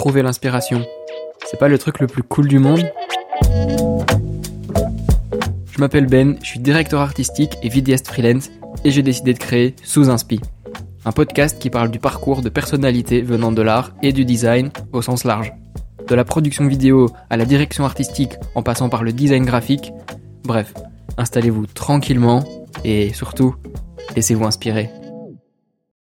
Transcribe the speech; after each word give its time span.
trouver 0.00 0.22
l'inspiration. 0.22 0.82
C'est 1.44 1.58
pas 1.58 1.68
le 1.68 1.76
truc 1.76 2.00
le 2.00 2.06
plus 2.06 2.22
cool 2.22 2.48
du 2.48 2.58
monde 2.58 2.90
Je 5.70 5.78
m'appelle 5.78 6.06
Ben, 6.06 6.38
je 6.42 6.46
suis 6.46 6.58
directeur 6.58 7.02
artistique 7.02 7.58
et 7.62 7.68
vidéaste 7.68 8.06
freelance 8.06 8.48
et 8.82 8.92
j'ai 8.92 9.02
décidé 9.02 9.34
de 9.34 9.38
créer 9.38 9.76
Sous 9.84 10.08
Inspi, 10.08 10.40
un 11.04 11.12
podcast 11.12 11.58
qui 11.58 11.68
parle 11.68 11.90
du 11.90 11.98
parcours 11.98 12.40
de 12.40 12.48
personnalités 12.48 13.20
venant 13.20 13.52
de 13.52 13.60
l'art 13.60 13.92
et 14.02 14.14
du 14.14 14.24
design 14.24 14.70
au 14.94 15.02
sens 15.02 15.24
large. 15.24 15.52
De 16.08 16.14
la 16.14 16.24
production 16.24 16.66
vidéo 16.66 17.10
à 17.28 17.36
la 17.36 17.44
direction 17.44 17.84
artistique 17.84 18.36
en 18.54 18.62
passant 18.62 18.88
par 18.88 19.02
le 19.02 19.12
design 19.12 19.44
graphique, 19.44 19.92
bref, 20.44 20.72
installez-vous 21.18 21.66
tranquillement 21.66 22.42
et 22.84 23.12
surtout, 23.12 23.54
laissez-vous 24.16 24.46
inspirer. 24.46 24.88